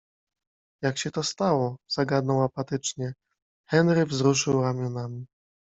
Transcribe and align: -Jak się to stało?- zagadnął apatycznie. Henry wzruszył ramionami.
-Jak 0.83 0.97
się 0.97 1.11
to 1.11 1.23
stało?- 1.23 1.75
zagadnął 1.95 2.43
apatycznie. 2.43 3.13
Henry 3.69 4.05
wzruszył 4.05 4.61
ramionami. 4.61 5.25